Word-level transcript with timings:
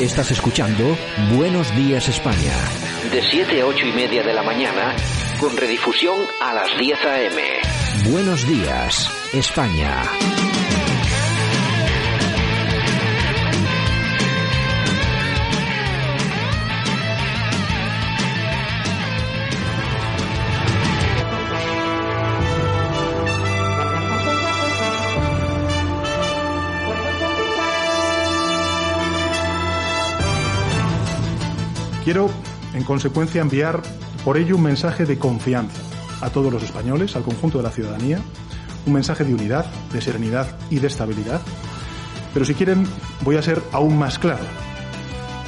Estás 0.00 0.30
escuchando 0.30 0.94
Buenos 1.34 1.74
Días 1.74 2.06
España. 2.06 2.52
De 3.10 3.22
7 3.22 3.62
a 3.62 3.66
8 3.66 3.86
y 3.86 3.92
media 3.92 4.22
de 4.22 4.34
la 4.34 4.42
mañana, 4.42 4.94
con 5.40 5.56
redifusión 5.56 6.20
a 6.38 6.52
las 6.52 6.76
10 6.78 7.04
a.m. 7.06 7.42
Buenos 8.10 8.46
Días 8.46 9.10
España. 9.32 10.02
Quiero, 32.06 32.30
en 32.72 32.84
consecuencia, 32.84 33.42
enviar 33.42 33.82
por 34.24 34.36
ello 34.36 34.54
un 34.54 34.62
mensaje 34.62 35.06
de 35.06 35.18
confianza 35.18 35.82
a 36.20 36.30
todos 36.30 36.52
los 36.52 36.62
españoles, 36.62 37.16
al 37.16 37.24
conjunto 37.24 37.58
de 37.58 37.64
la 37.64 37.72
ciudadanía, 37.72 38.20
un 38.86 38.92
mensaje 38.92 39.24
de 39.24 39.34
unidad, 39.34 39.66
de 39.92 40.00
serenidad 40.00 40.46
y 40.70 40.78
de 40.78 40.86
estabilidad. 40.86 41.40
Pero 42.32 42.44
si 42.44 42.54
quieren, 42.54 42.86
voy 43.22 43.38
a 43.38 43.42
ser 43.42 43.60
aún 43.72 43.98
más 43.98 44.20
claro, 44.20 44.44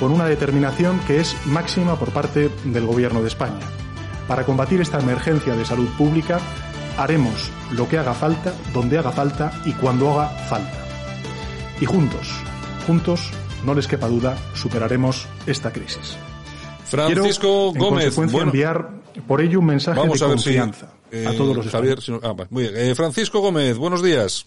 con 0.00 0.10
una 0.10 0.24
determinación 0.24 0.98
que 1.06 1.20
es 1.20 1.36
máxima 1.46 1.96
por 1.96 2.10
parte 2.10 2.50
del 2.64 2.86
Gobierno 2.86 3.22
de 3.22 3.28
España. 3.28 3.64
Para 4.26 4.44
combatir 4.44 4.80
esta 4.80 4.98
emergencia 4.98 5.54
de 5.54 5.64
salud 5.64 5.88
pública, 5.96 6.40
haremos 6.96 7.52
lo 7.70 7.88
que 7.88 7.98
haga 7.98 8.14
falta, 8.14 8.52
donde 8.74 8.98
haga 8.98 9.12
falta 9.12 9.52
y 9.64 9.74
cuando 9.74 10.10
haga 10.10 10.30
falta. 10.48 10.84
Y 11.80 11.84
juntos, 11.84 12.32
juntos, 12.84 13.30
no 13.64 13.74
les 13.74 13.86
quepa 13.86 14.08
duda, 14.08 14.36
superaremos 14.54 15.28
esta 15.46 15.72
crisis. 15.72 16.18
Francisco 16.88 17.72
Gómez. 17.72 18.16
bueno, 18.16 18.40
enviar 18.42 18.90
por 19.26 19.40
ello 19.40 19.60
un 19.60 19.66
mensaje 19.66 20.00
de 20.00 20.18
confianza 20.18 20.92
a 21.26 21.32
todos 21.32 21.56
los 21.56 21.68
Javier, 21.68 21.98
ah, 22.22 22.34
muy 22.50 22.64
bien. 22.64 22.76
Eh, 22.76 22.94
Francisco 22.94 23.40
Gómez, 23.40 23.76
buenos 23.76 24.02
días. 24.02 24.46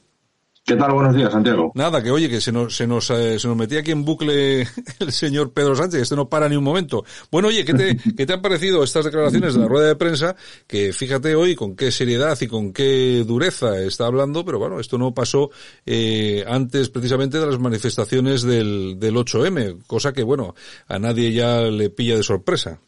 ¿Qué 0.63 0.75
tal? 0.75 0.93
Buenos 0.93 1.15
días, 1.15 1.31
Santiago. 1.31 1.71
Nada, 1.73 2.03
que 2.03 2.11
oye, 2.11 2.29
que 2.29 2.39
se 2.39 2.51
nos, 2.51 2.75
se 2.75 2.85
nos, 2.85 3.09
eh, 3.09 3.39
se 3.39 3.47
nos 3.47 3.57
metía 3.57 3.79
aquí 3.79 3.91
en 3.91 4.05
bucle 4.05 4.61
el 4.99 5.11
señor 5.11 5.53
Pedro 5.53 5.75
Sánchez, 5.75 6.03
este 6.03 6.15
no 6.15 6.29
para 6.29 6.47
ni 6.47 6.55
un 6.55 6.63
momento. 6.63 7.03
Bueno, 7.31 7.47
oye, 7.47 7.65
¿qué 7.65 7.73
te, 7.73 7.97
¿qué 8.15 8.25
te 8.27 8.33
han 8.33 8.43
parecido 8.43 8.83
estas 8.83 9.05
declaraciones 9.05 9.55
de 9.55 9.59
la 9.59 9.67
rueda 9.67 9.87
de 9.87 9.95
prensa? 9.95 10.35
Que 10.67 10.93
fíjate 10.93 11.35
hoy 11.35 11.55
con 11.55 11.75
qué 11.75 11.91
seriedad 11.91 12.37
y 12.39 12.47
con 12.47 12.73
qué 12.73 13.23
dureza 13.25 13.79
está 13.81 14.05
hablando, 14.05 14.45
pero 14.45 14.59
bueno, 14.59 14.79
esto 14.79 14.99
no 14.99 15.15
pasó 15.15 15.49
eh, 15.85 16.45
antes 16.47 16.89
precisamente 16.89 17.39
de 17.39 17.47
las 17.47 17.59
manifestaciones 17.59 18.43
del, 18.43 18.99
del 18.99 19.15
8M, 19.15 19.85
cosa 19.87 20.13
que 20.13 20.21
bueno, 20.21 20.53
a 20.87 20.99
nadie 20.99 21.33
ya 21.33 21.61
le 21.61 21.89
pilla 21.89 22.15
de 22.15 22.23
sorpresa. 22.23 22.79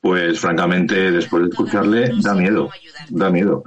Pues 0.00 0.38
francamente, 0.38 1.10
después 1.10 1.42
de 1.42 1.48
escucharle, 1.50 2.12
da 2.22 2.34
miedo, 2.34 2.70
da 3.10 3.30
miedo. 3.30 3.64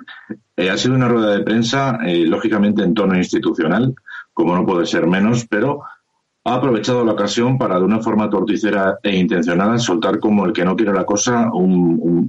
Eh, 0.55 0.69
ha 0.69 0.77
sido 0.77 0.95
una 0.95 1.09
rueda 1.09 1.31
de 1.35 1.43
prensa, 1.43 1.99
eh, 2.05 2.25
lógicamente 2.25 2.83
en 2.83 2.93
tono 2.93 3.17
institucional, 3.17 3.93
como 4.33 4.55
no 4.55 4.65
puede 4.65 4.85
ser 4.85 5.07
menos, 5.07 5.45
pero 5.47 5.81
ha 6.43 6.55
aprovechado 6.55 7.05
la 7.05 7.11
ocasión 7.11 7.57
para, 7.57 7.77
de 7.77 7.85
una 7.85 7.99
forma 7.99 8.29
torticera 8.29 8.97
e 9.03 9.15
intencionada, 9.15 9.77
soltar 9.77 10.19
como 10.19 10.45
el 10.45 10.53
que 10.53 10.65
no 10.65 10.75
quiere 10.75 10.93
la 10.93 11.05
cosa 11.05 11.51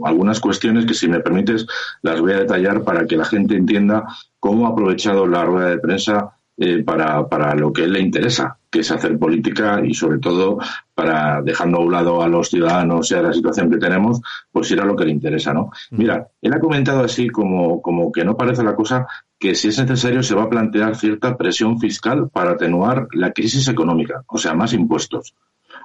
algunas 0.05 0.41
cuestiones 0.41 0.85
que, 0.85 0.95
si 0.95 1.09
me 1.09 1.21
permites, 1.21 1.67
las 2.03 2.21
voy 2.21 2.33
a 2.33 2.41
detallar 2.41 2.83
para 2.83 3.07
que 3.07 3.17
la 3.17 3.25
gente 3.25 3.57
entienda 3.57 4.05
cómo 4.39 4.67
ha 4.67 4.71
aprovechado 4.71 5.27
la 5.27 5.45
rueda 5.45 5.71
de 5.71 5.79
prensa 5.79 6.37
eh, 6.59 6.83
para, 6.85 7.27
para 7.29 7.55
lo 7.55 7.73
que 7.73 7.85
él 7.85 7.93
le 7.93 8.01
interesa, 8.01 8.59
que 8.73 8.81
es 8.81 8.91
hacer 8.91 9.19
política 9.19 9.83
y 9.85 9.93
sobre 9.93 10.19
todo 10.19 10.59
para 10.95 11.43
dejando 11.43 11.77
a 11.77 11.81
un 11.83 11.93
lado 11.93 12.23
a 12.23 12.27
los 12.27 12.49
ciudadanos 12.49 13.11
y 13.11 13.15
a 13.15 13.23
la 13.23 13.33
situación 13.33 13.71
que 13.71 13.77
tenemos, 13.77 14.23
pues 14.51 14.71
ir 14.71 14.81
a 14.81 14.87
lo 14.87 14.97
que 14.97 15.05
le 15.05 15.13
interesa, 15.13 15.53
¿no? 15.53 15.71
Mm. 15.91 15.99
Mira, 15.99 16.29
él 16.41 16.55
ha 16.55 16.59
comentado 16.59 17.05
así 17.05 17.29
como, 17.29 17.83
como 17.83 18.11
que 18.11 18.25
no 18.25 18.35
parece 18.35 18.65
la 18.65 18.75
cosa 18.75 19.07
que 19.39 19.55
si 19.55 19.69
es 19.69 19.79
necesario 19.79 20.23
se 20.23 20.35
va 20.35 20.45
a 20.45 20.49
plantear 20.49 20.97
cierta 20.97 21.37
presión 21.37 21.79
fiscal 21.79 22.31
para 22.31 22.53
atenuar 22.53 23.09
la 23.13 23.33
crisis 23.33 23.69
económica, 23.69 24.25
o 24.27 24.39
sea, 24.39 24.55
más 24.55 24.73
impuestos. 24.73 25.35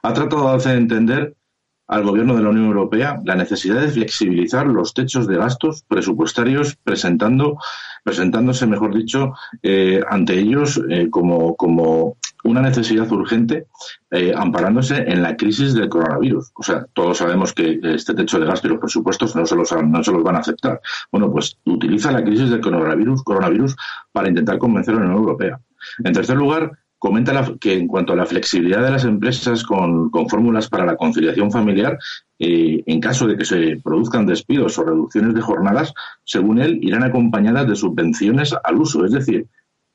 Ha 0.02 0.14
tratado 0.14 0.50
de 0.50 0.56
hacer 0.56 0.78
entender 0.78 1.36
al 1.88 2.04
Gobierno 2.04 2.36
de 2.36 2.44
la 2.44 2.50
Unión 2.50 2.66
Europea 2.66 3.22
la 3.24 3.36
necesidad 3.36 3.82
de 3.82 3.88
flexibilizar 3.88 4.68
los 4.68 4.94
techos 4.94 5.28
de 5.28 5.38
gastos 5.38 5.84
presupuestarios, 5.88 6.76
presentando, 6.84 7.58
presentándose, 8.04 8.68
mejor 8.68 8.96
dicho, 8.96 9.34
eh, 9.64 10.02
ante 10.10 10.38
ellos 10.38 10.82
eh, 10.90 11.10
como, 11.10 11.56
como 11.56 12.18
una 12.44 12.62
necesidad 12.62 13.12
urgente, 13.12 13.68
eh, 14.12 14.34
amparándose 14.36 14.98
en 14.98 15.22
la 15.22 15.36
crisis 15.36 15.74
del 15.74 15.90
coronavirus. 15.90 16.52
O 16.56 16.64
sea, 16.64 16.86
todos 16.94 17.18
sabemos 17.18 17.54
que 17.54 17.80
este 17.84 18.14
techo 18.14 18.40
de 18.40 18.46
gasto 18.46 18.68
y 18.68 18.72
los 18.72 18.80
presupuestos 18.80 19.36
no 19.36 19.46
se 19.46 19.56
los, 19.56 19.72
no 19.72 20.04
se 20.04 20.12
los 20.12 20.24
van 20.24 20.36
a 20.36 20.40
aceptar. 20.40 20.82
Bueno, 21.12 21.32
pues 21.32 21.58
utiliza 21.66 22.12
la 22.12 22.24
crisis 22.24 22.50
del 22.50 22.62
coronavirus, 22.62 23.24
coronavirus 23.24 23.76
para 24.12 24.30
intentar 24.30 24.58
convencer 24.58 24.94
a 24.94 24.98
la 24.98 25.06
Unión 25.06 25.20
Europea. 25.20 25.60
En 26.04 26.14
tercer 26.14 26.38
lugar, 26.38 26.72
comenta 27.00 27.54
que 27.60 27.74
en 27.74 27.88
cuanto 27.88 28.14
a 28.14 28.16
la 28.16 28.26
flexibilidad 28.26 28.84
de 28.84 28.92
las 28.92 29.06
empresas 29.06 29.64
con, 29.64 30.10
fórmulas 30.30 30.68
para 30.70 30.86
la 30.86 30.96
conciliación 30.96 31.52
familiar, 31.52 31.98
eh, 32.40 32.84
en 32.86 33.00
caso 33.00 33.28
de 33.28 33.38
que 33.38 33.46
se 33.46 33.80
produzcan 33.84 34.26
despidos 34.26 34.78
o 34.78 34.84
reducciones 34.84 35.34
de 35.34 35.42
jornadas, 35.42 35.94
según 36.24 36.60
él, 36.60 36.80
irán 36.82 37.04
acompañadas 37.04 37.68
de 37.68 37.76
subvenciones 37.76 38.56
al 38.64 38.78
uso. 38.78 39.06
Es 39.06 39.12
decir, 39.12 39.48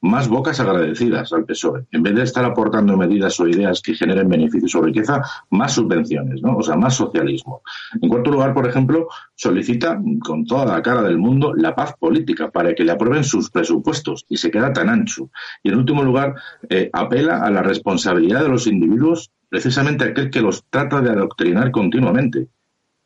más 0.03 0.29
bocas 0.29 0.59
agradecidas 0.59 1.33
al 1.33 1.45
PSOE. 1.45 1.87
En 1.93 2.03
vez 2.03 2.15
de 2.15 2.23
estar 2.25 2.45
aportando 2.45 2.97
medidas 2.97 3.39
o 3.39 3.47
ideas 3.47 3.81
que 3.81 3.95
generen 3.95 4.29
beneficios 4.29 4.75
o 4.75 4.83
riqueza, 4.83 5.23
más 5.51 5.75
subvenciones, 5.75 6.43
¿no? 6.43 6.57
O 6.57 6.63
sea, 6.63 6.77
más 6.77 6.97
socialismo. 6.97 7.63
En 8.01 8.09
cuarto 8.09 8.33
lugar, 8.33 8.53
por 8.53 8.67
ejemplo, 8.67 9.07
solicita 9.37 10.01
con 10.25 10.45
toda 10.45 10.67
la 10.67 10.83
cara 10.83 11.03
del 11.03 11.19
mundo 11.19 11.55
la 11.55 11.75
paz 11.77 11.95
política 11.99 12.51
para 12.51 12.75
que 12.75 12.85
le 12.85 12.91
aprueben 12.91 13.23
sus 13.23 13.49
presupuestos 13.51 14.27
y 14.29 14.37
se 14.37 14.51
queda 14.51 14.73
tan 14.73 14.89
ancho. 14.89 15.31
Y 15.63 15.69
en 15.69 15.79
último 15.79 16.03
lugar, 16.03 16.35
eh, 16.69 16.91
apela 16.93 17.39
a 17.39 17.51
la 17.51 17.63
responsabilidad 17.63 18.43
de 18.43 18.49
los 18.49 18.67
individuos, 18.67 19.31
precisamente 19.49 20.05
aquel 20.05 20.31
que 20.31 20.41
los 20.41 20.65
trata 20.69 21.01
de 21.01 21.11
adoctrinar 21.11 21.71
continuamente. 21.71 22.49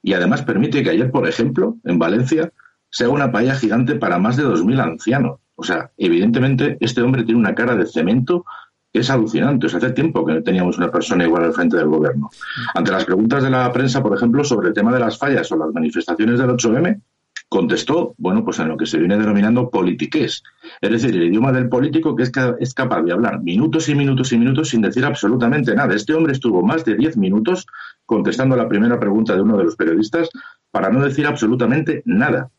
Y 0.03 0.15
además 0.15 0.43
permite 0.43 0.83
que 0.83 0.91
ayer, 0.91 1.11
por 1.11 1.29
ejemplo, 1.29 1.77
en 1.85 1.99
Valencia, 1.99 2.53
se 2.89 3.05
haga 3.05 3.13
una 3.13 3.31
paella 3.31 3.55
gigante 3.55 3.97
para 3.97 4.19
más 4.19 4.39
de 4.39 4.45
2.000 4.45 4.81
ancianos 4.81 5.41
o 5.57 5.63
sea, 5.63 5.91
evidentemente 5.97 6.77
este 6.81 7.03
hombre 7.03 7.25
tiene 7.25 7.41
una 7.41 7.55
cara 7.55 7.75
de 7.75 7.87
cemento 7.87 8.45
que 8.93 9.01
es 9.01 9.11
alucinante. 9.11 9.67
O 9.67 9.69
sea, 9.69 9.79
hace 9.79 9.91
tiempo 9.91 10.25
que 10.25 10.35
no 10.35 10.43
teníamos 10.43 10.79
una 10.79 10.91
persona 10.91 11.25
igual 11.25 11.45
al 11.45 11.53
frente 11.53 11.77
del 11.77 11.89
gobierno. 11.89 12.31
Ante 12.75 12.93
las 12.93 13.05
preguntas 13.05 13.43
de 13.43 13.51
la 13.51 13.71
prensa, 13.73 14.03
por 14.03 14.15
ejemplo, 14.17 14.45
sobre 14.45 14.69
el 14.69 14.75
tema 14.75 14.93
de 14.93 15.01
las 15.01 15.19
fallas 15.19 15.51
o 15.53 15.57
las 15.57 15.73
manifestaciones 15.73 16.39
del 16.39 16.51
8M, 16.51 17.01
contestó, 17.49 18.15
bueno, 18.19 18.45
pues 18.45 18.59
en 18.59 18.69
lo 18.69 18.77
que 18.77 18.87
se 18.87 18.99
viene 18.99 19.17
denominando 19.17 19.71
politiqués. 19.71 20.43
Es 20.81 20.91
decir, 20.91 21.15
el 21.15 21.25
idioma 21.25 21.53
del 21.53 21.69
político 21.69 22.17
que 22.17 22.25
es, 22.25 22.75
capaz 22.75 23.03
de 23.03 23.13
hablar 23.13 23.43
minutos 23.43 23.89
y 23.89 23.95
minutos 23.95 24.33
y 24.33 24.39
minutos 24.39 24.71
sin 24.71 24.83
decir 24.83 25.05
absolutamente 25.05 25.75
nada. 25.75 25.95
Este 25.95 26.15
hombre 26.15 26.33
estuvo 26.33 26.63
más 26.63 26.85
de 26.85 26.97
diez 26.97 27.17
minutos 27.17 27.67
contestando 28.05 28.57
la 28.57 28.69
primera 28.69 28.99
pregunta 28.99 29.35
de 29.35 29.43
uno 29.43 29.57
de 29.57 29.65
los 29.65 29.77
periodistas 29.77 30.29
para 30.71 30.91
no 30.91 31.03
decir 31.03 31.27
absolutamente 31.27 32.03
nada. 32.05 32.51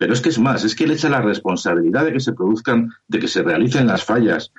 Pero 0.00 0.14
es 0.14 0.22
que 0.22 0.30
es 0.30 0.38
más, 0.38 0.64
es 0.64 0.74
que 0.74 0.86
le 0.86 0.94
echa 0.94 1.10
la 1.10 1.20
responsabilidad 1.20 2.06
de 2.06 2.14
que 2.14 2.20
se 2.20 2.32
produzcan, 2.32 2.90
de 3.06 3.18
que 3.18 3.28
se 3.28 3.42
realicen 3.42 3.86
las 3.86 4.02
fallas 4.02 4.50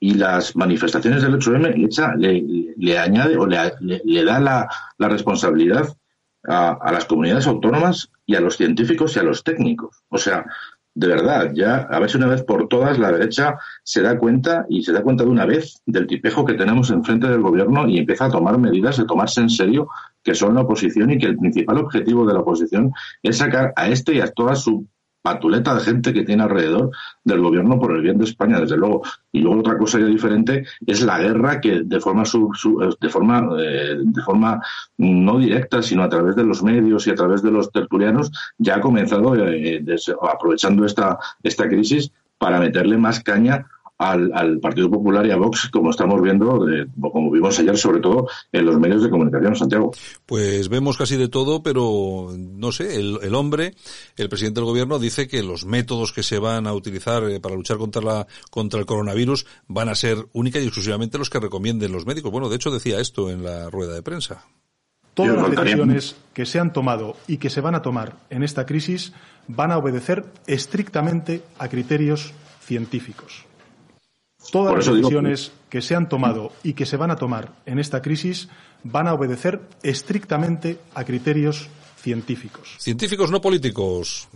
y 0.00 0.14
las 0.14 0.56
manifestaciones 0.56 1.22
del 1.22 1.38
8M, 1.38 1.72
le, 1.72 1.84
echa, 1.86 2.16
le, 2.16 2.98
añade 2.98 3.36
o 3.36 3.46
le, 3.46 4.24
da 4.24 4.40
la, 4.40 4.68
responsabilidad 4.98 5.96
a, 6.48 6.90
las 6.90 7.04
comunidades 7.04 7.46
autónomas 7.46 8.10
y 8.26 8.34
a 8.34 8.40
los 8.40 8.56
científicos 8.56 9.14
y 9.14 9.20
a 9.20 9.22
los 9.22 9.44
técnicos. 9.44 10.02
O 10.08 10.18
sea, 10.18 10.44
de 10.94 11.06
verdad, 11.06 11.52
ya 11.54 11.76
a 11.76 12.00
ver 12.00 12.10
si 12.10 12.16
una 12.16 12.26
vez 12.26 12.42
por 12.42 12.66
todas 12.66 12.98
la 12.98 13.12
derecha 13.12 13.56
se 13.84 14.02
da 14.02 14.18
cuenta 14.18 14.66
y 14.68 14.82
se 14.82 14.92
da 14.92 15.02
cuenta 15.02 15.24
de 15.24 15.30
una 15.30 15.46
vez 15.46 15.80
del 15.86 16.06
tipejo 16.06 16.44
que 16.44 16.54
tenemos 16.54 16.90
enfrente 16.90 17.28
del 17.28 17.40
gobierno 17.40 17.88
y 17.88 17.98
empieza 17.98 18.24
a 18.24 18.30
tomar 18.30 18.58
medidas 18.58 18.96
de 18.96 19.04
tomarse 19.04 19.40
en 19.40 19.50
serio 19.50 19.88
que 20.24 20.34
son 20.34 20.54
la 20.54 20.62
oposición 20.62 21.12
y 21.12 21.18
que 21.18 21.26
el 21.26 21.36
principal 21.36 21.78
objetivo 21.78 22.26
de 22.26 22.34
la 22.34 22.40
oposición 22.40 22.92
es 23.22 23.38
sacar 23.38 23.72
a 23.76 23.88
este 23.88 24.14
y 24.14 24.20
a 24.20 24.30
toda 24.32 24.56
su 24.56 24.86
patuleta 25.28 25.74
de 25.74 25.80
gente 25.80 26.14
que 26.14 26.24
tiene 26.24 26.42
alrededor 26.42 26.90
del 27.22 27.40
gobierno 27.40 27.78
por 27.78 27.94
el 27.94 28.02
bien 28.02 28.16
de 28.16 28.24
España, 28.24 28.58
desde 28.58 28.78
luego. 28.78 29.02
Y 29.30 29.40
luego 29.40 29.60
otra 29.60 29.76
cosa 29.76 29.98
ya 29.98 30.06
diferente 30.06 30.64
es 30.86 31.02
la 31.02 31.18
guerra 31.18 31.60
que 31.60 31.82
de 31.84 32.00
forma 32.00 32.22
de 32.24 33.08
forma 33.10 33.48
eh, 33.60 33.96
de 33.98 34.22
forma 34.22 34.60
no 34.96 35.38
directa, 35.38 35.82
sino 35.82 36.02
a 36.02 36.08
través 36.08 36.34
de 36.34 36.44
los 36.44 36.62
medios 36.62 37.06
y 37.06 37.10
a 37.10 37.14
través 37.14 37.42
de 37.42 37.50
los 37.50 37.70
tertulianos 37.70 38.30
ya 38.56 38.76
ha 38.76 38.80
comenzado 38.80 39.36
eh, 39.36 39.84
aprovechando 40.22 40.86
esta 40.86 41.18
esta 41.42 41.68
crisis 41.68 42.10
para 42.38 42.60
meterle 42.60 42.96
más 42.96 43.20
caña 43.20 43.66
al, 43.98 44.60
Partido 44.60 44.88
Popular 44.88 45.26
y 45.26 45.32
a 45.32 45.36
Vox, 45.36 45.68
como 45.70 45.90
estamos 45.90 46.22
viendo, 46.22 46.64
como 47.00 47.30
vimos 47.30 47.58
ayer, 47.58 47.76
sobre 47.76 48.00
todo 48.00 48.28
en 48.52 48.64
los 48.64 48.78
medios 48.78 49.02
de 49.02 49.10
comunicación, 49.10 49.56
Santiago. 49.56 49.92
Pues 50.24 50.68
vemos 50.68 50.96
casi 50.96 51.16
de 51.16 51.28
todo, 51.28 51.62
pero 51.62 52.32
no 52.36 52.72
sé, 52.72 52.96
el, 52.96 53.34
hombre, 53.34 53.74
el 54.16 54.28
presidente 54.28 54.60
del 54.60 54.66
gobierno, 54.66 54.98
dice 54.98 55.26
que 55.26 55.42
los 55.42 55.66
métodos 55.66 56.12
que 56.12 56.22
se 56.22 56.38
van 56.38 56.66
a 56.66 56.72
utilizar 56.72 57.24
eh, 57.28 57.40
para 57.40 57.56
luchar 57.56 57.78
contra, 57.78 58.00
la, 58.00 58.26
contra 58.50 58.78
el 58.78 58.86
coronavirus 58.86 59.46
van 59.66 59.88
a 59.88 59.94
ser 59.94 60.26
única 60.32 60.60
y 60.60 60.64
exclusivamente 60.64 61.18
los 61.18 61.30
que 61.30 61.40
recomienden 61.40 61.92
los 61.92 62.06
médicos. 62.06 62.30
Bueno, 62.30 62.48
de 62.48 62.56
hecho 62.56 62.70
decía 62.70 63.00
esto 63.00 63.30
en 63.30 63.42
la 63.42 63.68
rueda 63.68 63.94
de 63.94 64.02
prensa. 64.02 64.44
Todas 65.14 65.34
las 65.34 65.50
decisiones 65.50 66.16
que 66.32 66.46
se 66.46 66.60
han 66.60 66.72
tomado 66.72 67.16
y 67.26 67.38
que 67.38 67.50
se 67.50 67.60
van 67.60 67.74
a 67.74 67.82
tomar 67.82 68.14
en 68.30 68.44
esta 68.44 68.64
crisis 68.66 69.12
van 69.48 69.72
a 69.72 69.78
obedecer 69.78 70.24
estrictamente 70.46 71.42
a 71.58 71.68
criterios 71.68 72.32
científicos. 72.60 73.47
Todas 74.52 74.74
las 74.74 74.86
decisiones 74.86 75.52
que 75.68 75.82
se 75.82 75.94
han 75.94 76.08
tomado 76.08 76.52
y 76.62 76.72
que 76.72 76.86
se 76.86 76.96
van 76.96 77.10
a 77.10 77.16
tomar 77.16 77.52
en 77.66 77.78
esta 77.78 78.00
crisis 78.00 78.48
van 78.84 79.08
a 79.08 79.14
obedecer 79.14 79.60
estrictamente 79.82 80.78
a 80.94 81.04
criterios 81.04 81.68
científicos. 81.96 82.76
Científicos, 82.78 83.30
no 83.30 83.40
políticos. 83.40 84.28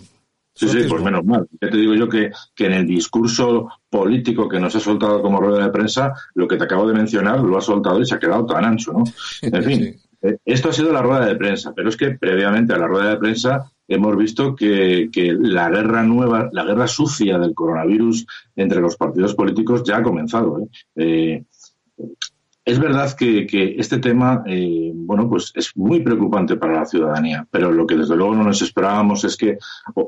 Sí, 0.55 0.69
sí, 0.69 0.85
pues 0.87 1.03
menos 1.03 1.25
mal. 1.25 1.49
Ya 1.61 1.71
te 1.71 1.77
digo 1.77 1.95
yo 1.95 2.09
que, 2.09 2.31
que, 2.55 2.67
en 2.67 2.73
el 2.73 2.87
discurso 2.87 3.69
político 3.89 4.49
que 4.49 4.61
nos 4.61 4.75
ha 4.77 4.81
soltado 4.81 5.23
como 5.23 5.41
rueda 5.41 5.65
de 5.65 5.71
prensa, 5.73 6.13
lo 6.35 6.47
que 6.47 6.57
te 6.57 6.65
acabo 6.65 6.87
de 6.87 6.95
mencionar 6.95 7.41
lo 7.41 7.57
ha 7.57 7.63
soltado 7.63 8.01
y 8.01 8.07
se 8.07 8.17
ha 8.17 8.19
quedado 8.19 8.45
tan 8.45 8.65
ancho, 8.65 8.93
¿no? 8.93 9.05
En 9.43 9.65
fin, 9.65 10.01
esto 10.45 10.69
ha 10.69 10.73
sido 10.73 10.93
la 10.93 11.03
rueda 11.03 11.27
de 11.27 11.37
prensa, 11.37 11.73
pero 11.75 11.89
es 11.89 11.97
que 11.97 12.13
previamente 12.13 12.73
a 12.73 12.79
la 12.79 12.87
rueda 12.87 13.11
de 13.11 13.17
prensa 13.17 13.71
hemos 13.89 14.17
visto 14.17 14.55
que, 14.55 15.09
la 15.41 15.69
guerra 15.69 16.03
nueva, 16.03 16.49
la 16.53 16.65
guerra 16.65 16.87
sucia 16.87 17.39
del 17.39 17.55
coronavirus 17.55 18.27
entre 18.57 18.81
los 18.81 18.97
partidos 18.97 19.35
políticos 19.35 19.83
ya 19.85 19.99
ha 19.99 20.03
comenzado. 20.03 20.61
¿eh? 20.61 20.69
Eh, 20.97 21.45
es 22.65 22.79
verdad 22.79 23.13
que, 23.17 23.75
este 23.79 23.99
tema, 23.99 24.43
eh, 24.47 24.93
bueno, 24.95 25.29
pues 25.29 25.53
es 25.57 25.77
muy 25.77 26.01
preocupante 26.01 26.57
para 26.57 26.75
la 26.75 26.85
ciudadanía, 26.85 27.47
pero 27.51 27.73
lo 27.73 27.87
que 27.87 27.97
desde 27.97 28.17
luego 28.17 28.37
no 28.37 28.45
nos 28.45 28.63
esperábamos 28.63 29.25
es 29.25 29.37
que, 29.37 29.59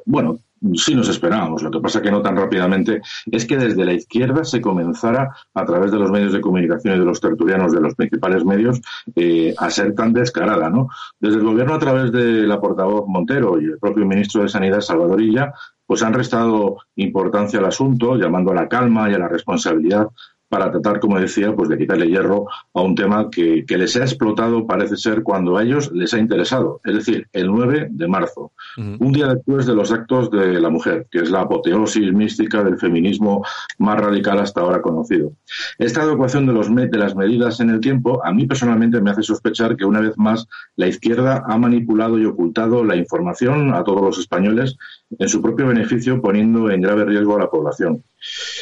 bueno, 0.06 0.38
sí 0.74 0.94
nos 0.94 1.08
esperábamos, 1.08 1.62
lo 1.62 1.70
que 1.70 1.80
pasa 1.80 2.00
que 2.00 2.12
no 2.12 2.22
tan 2.22 2.36
rápidamente, 2.36 3.02
es 3.30 3.44
que 3.44 3.56
desde 3.56 3.84
la 3.84 3.92
izquierda 3.92 4.44
se 4.44 4.60
comenzara 4.60 5.34
a 5.52 5.64
través 5.64 5.90
de 5.90 5.98
los 5.98 6.10
medios 6.10 6.32
de 6.32 6.40
comunicación 6.40 6.94
y 6.94 6.98
de 7.00 7.04
los 7.04 7.20
tertulianos 7.20 7.72
de 7.72 7.80
los 7.80 7.96
principales 7.96 8.44
medios 8.44 8.80
eh, 9.16 9.52
a 9.58 9.68
ser 9.70 9.94
tan 9.94 10.12
descarada, 10.12 10.70
¿no? 10.70 10.88
Desde 11.18 11.38
el 11.38 11.44
gobierno 11.44 11.74
a 11.74 11.78
través 11.80 12.12
de 12.12 12.46
la 12.46 12.60
portavoz 12.60 13.06
Montero 13.08 13.60
y 13.60 13.64
el 13.64 13.78
propio 13.78 14.06
ministro 14.06 14.42
de 14.42 14.48
Sanidad 14.48 14.80
Salvadorilla, 14.80 15.52
pues 15.86 16.02
han 16.02 16.14
restado 16.14 16.78
importancia 16.96 17.58
al 17.58 17.66
asunto, 17.66 18.16
llamando 18.16 18.52
a 18.52 18.54
la 18.54 18.68
calma 18.68 19.10
y 19.10 19.14
a 19.14 19.18
la 19.18 19.28
responsabilidad 19.28 20.08
para 20.48 20.70
tratar, 20.70 21.00
como 21.00 21.18
decía, 21.18 21.54
pues 21.54 21.68
de 21.68 21.78
quitarle 21.78 22.06
hierro 22.06 22.46
a 22.74 22.82
un 22.82 22.94
tema 22.94 23.28
que, 23.30 23.64
les 23.68 23.96
ha 23.96 24.00
explotado, 24.00 24.66
parece 24.66 24.96
ser, 24.96 25.22
cuando 25.22 25.56
a 25.56 25.62
ellos 25.62 25.90
les 25.92 26.14
ha 26.14 26.18
interesado, 26.18 26.80
es 26.84 26.94
decir, 26.94 27.28
el 27.32 27.48
9 27.48 27.88
de 27.90 28.08
marzo, 28.08 28.52
un 28.76 29.12
día 29.12 29.28
después 29.34 29.66
de 29.66 29.74
los 29.74 29.90
actos 29.90 30.30
de 30.30 30.60
la 30.60 30.70
mujer, 30.70 31.06
que 31.10 31.18
es 31.18 31.30
la 31.30 31.40
apoteosis 31.40 32.12
mística 32.12 32.62
del 32.62 32.78
feminismo 32.78 33.44
más 33.78 34.00
radical 34.00 34.38
hasta 34.38 34.60
ahora 34.60 34.80
conocido. 34.80 35.32
Esta 35.78 36.02
adecuación 36.02 36.46
de, 36.46 36.52
los 36.52 36.72
de 36.72 36.98
las 36.98 37.16
medidas 37.16 37.60
en 37.60 37.70
el 37.70 37.80
tiempo, 37.80 38.24
a 38.24 38.32
mí 38.32 38.46
personalmente 38.46 39.00
me 39.00 39.10
hace 39.10 39.22
sospechar 39.22 39.76
que 39.76 39.84
una 39.84 40.00
vez 40.00 40.16
más 40.16 40.46
la 40.76 40.86
izquierda 40.86 41.42
ha 41.46 41.58
manipulado 41.58 42.18
y 42.18 42.26
ocultado 42.26 42.84
la 42.84 42.96
información 42.96 43.74
a 43.74 43.82
todos 43.82 44.02
los 44.02 44.18
españoles 44.18 44.76
en 45.18 45.28
su 45.28 45.40
propio 45.42 45.66
beneficio, 45.66 46.20
poniendo 46.20 46.70
en 46.70 46.80
grave 46.80 47.04
riesgo 47.04 47.36
a 47.36 47.40
la 47.40 47.50
población. 47.50 48.02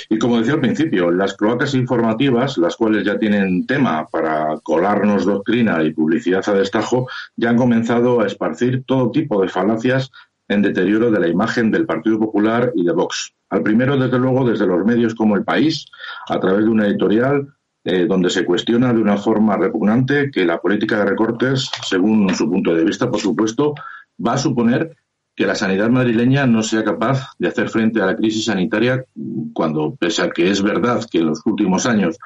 Y 0.08 0.18
como 0.18 0.38
decía 0.38 0.54
al 0.54 0.60
principio, 0.60 1.10
las 1.10 1.34
cloacas 1.34 1.74
informativas, 1.74 2.58
las 2.58 2.76
cuales 2.76 3.04
ya 3.04 3.18
tienen 3.18 3.66
tema 3.66 4.08
para 4.08 4.58
colarnos 4.62 5.24
doctrina 5.24 5.82
y 5.82 5.92
publicidad 5.92 6.48
a 6.48 6.54
destajo, 6.54 7.08
ya 7.36 7.50
han 7.50 7.56
comenzado 7.56 8.20
a 8.20 8.26
esparcir 8.26 8.84
todo 8.84 9.10
tipo 9.10 9.40
de 9.40 9.48
falacias 9.48 10.10
en 10.48 10.62
deterioro 10.62 11.10
de 11.10 11.20
la 11.20 11.28
imagen 11.28 11.70
del 11.70 11.86
Partido 11.86 12.18
Popular 12.18 12.72
y 12.74 12.84
de 12.84 12.92
Vox. 12.92 13.32
Al 13.50 13.62
primero, 13.62 13.96
desde 13.96 14.18
luego, 14.18 14.48
desde 14.48 14.66
los 14.66 14.84
medios 14.84 15.14
como 15.14 15.36
El 15.36 15.44
País, 15.44 15.86
a 16.28 16.40
través 16.40 16.64
de 16.64 16.70
una 16.70 16.86
editorial 16.86 17.48
eh, 17.84 18.06
donde 18.06 18.30
se 18.30 18.44
cuestiona 18.44 18.92
de 18.92 19.00
una 19.00 19.16
forma 19.16 19.56
repugnante 19.56 20.30
que 20.30 20.44
la 20.44 20.60
política 20.60 20.98
de 20.98 21.10
recortes, 21.10 21.70
según 21.84 22.32
su 22.34 22.48
punto 22.48 22.74
de 22.74 22.84
vista, 22.84 23.10
por 23.10 23.20
supuesto, 23.20 23.74
va 24.24 24.34
a 24.34 24.38
suponer 24.38 24.96
que 25.34 25.46
la 25.46 25.54
sanidad 25.54 25.88
madrileña 25.88 26.46
no 26.46 26.62
sea 26.62 26.84
capaz 26.84 27.30
de 27.38 27.48
hacer 27.48 27.68
frente 27.68 28.00
a 28.02 28.06
la 28.06 28.16
crisis 28.16 28.46
sanitaria 28.46 29.04
cuando, 29.52 29.94
pese 29.96 30.22
a 30.22 30.30
que 30.30 30.50
es 30.50 30.62
verdad 30.62 31.04
que 31.10 31.18
en 31.18 31.26
los 31.26 31.40
últimos 31.46 31.86
años 31.86 32.18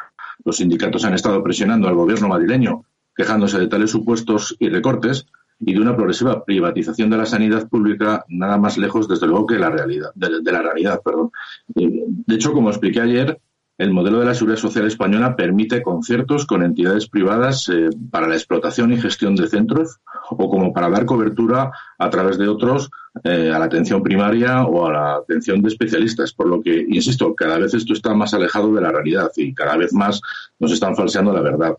los 0.44 0.56
sindicatos 0.56 1.04
han 1.04 1.14
estado 1.14 1.42
presionando 1.42 1.88
al 1.88 1.94
gobierno 1.94 2.28
madrileño 2.28 2.84
quejándose 3.14 3.58
de 3.58 3.68
tales 3.68 3.90
supuestos 3.90 4.56
y 4.58 4.68
recortes 4.68 5.26
y 5.58 5.72
de 5.72 5.80
una 5.80 5.96
progresiva 5.96 6.44
privatización 6.44 7.08
de 7.08 7.16
la 7.16 7.26
sanidad 7.26 7.68
pública 7.68 8.24
nada 8.28 8.58
más 8.58 8.76
lejos 8.76 9.08
desde 9.08 9.26
luego 9.26 9.46
que 9.46 9.58
la 9.58 9.70
realidad 9.70 10.10
de, 10.14 10.52
la 10.52 10.62
realidad 10.62 11.00
perdón. 11.02 11.30
De 11.74 12.34
hecho 12.34 12.52
como 12.52 12.68
expliqué 12.68 13.00
ayer 13.00 13.40
el 13.78 13.92
modelo 13.92 14.20
de 14.20 14.26
la 14.26 14.34
seguridad 14.34 14.58
social 14.58 14.86
española 14.86 15.36
permite 15.36 15.82
conciertos 15.82 16.46
con 16.46 16.62
entidades 16.62 17.08
privadas 17.08 17.68
eh, 17.68 17.90
para 18.10 18.26
la 18.26 18.34
explotación 18.34 18.92
y 18.92 19.00
gestión 19.00 19.36
de 19.36 19.48
centros 19.48 20.00
o 20.30 20.48
como 20.48 20.72
para 20.72 20.88
dar 20.88 21.04
cobertura 21.04 21.70
a 21.98 22.10
través 22.10 22.38
de 22.38 22.48
otros 22.48 22.90
eh, 23.24 23.50
a 23.54 23.58
la 23.58 23.66
atención 23.66 24.02
primaria 24.02 24.64
o 24.64 24.86
a 24.86 24.92
la 24.92 25.14
atención 25.16 25.60
de 25.60 25.68
especialistas. 25.68 26.32
Por 26.32 26.48
lo 26.48 26.62
que, 26.62 26.86
insisto, 26.88 27.34
cada 27.34 27.58
vez 27.58 27.74
esto 27.74 27.92
está 27.92 28.14
más 28.14 28.32
alejado 28.32 28.72
de 28.74 28.80
la 28.80 28.92
realidad 28.92 29.30
y 29.36 29.52
cada 29.52 29.76
vez 29.76 29.92
más 29.92 30.22
nos 30.58 30.72
están 30.72 30.96
falseando 30.96 31.32
la 31.32 31.42
verdad. 31.42 31.76